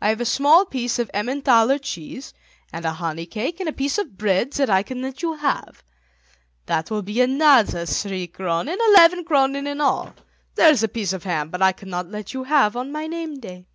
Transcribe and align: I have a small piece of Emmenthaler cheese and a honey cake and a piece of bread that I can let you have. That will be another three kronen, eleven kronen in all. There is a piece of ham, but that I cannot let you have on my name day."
I 0.00 0.08
have 0.08 0.20
a 0.22 0.24
small 0.24 0.64
piece 0.64 0.98
of 0.98 1.10
Emmenthaler 1.12 1.78
cheese 1.78 2.32
and 2.72 2.86
a 2.86 2.94
honey 2.94 3.26
cake 3.26 3.60
and 3.60 3.68
a 3.68 3.72
piece 3.74 3.98
of 3.98 4.16
bread 4.16 4.52
that 4.54 4.70
I 4.70 4.82
can 4.82 5.02
let 5.02 5.20
you 5.20 5.34
have. 5.34 5.84
That 6.64 6.90
will 6.90 7.02
be 7.02 7.20
another 7.20 7.84
three 7.84 8.26
kronen, 8.26 8.78
eleven 8.88 9.26
kronen 9.26 9.66
in 9.66 9.78
all. 9.78 10.14
There 10.54 10.70
is 10.70 10.82
a 10.82 10.88
piece 10.88 11.12
of 11.12 11.24
ham, 11.24 11.50
but 11.50 11.58
that 11.58 11.66
I 11.66 11.72
cannot 11.72 12.08
let 12.08 12.32
you 12.32 12.44
have 12.44 12.76
on 12.78 12.92
my 12.92 13.06
name 13.06 13.40
day." 13.40 13.66